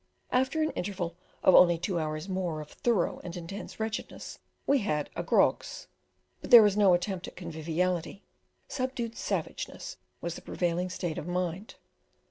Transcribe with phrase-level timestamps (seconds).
[0.31, 5.11] After an interval of only two hours more of thorough and intense wretchedness we had
[5.15, 5.89] a "grogs,"
[6.41, 8.23] but there was no attempt at conviviality
[8.67, 11.75] subdued savageness was the prevailing state of mind.